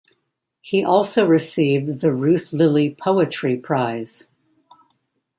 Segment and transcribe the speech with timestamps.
[0.61, 4.25] He also received the Ruth Lilly Poetry Prize.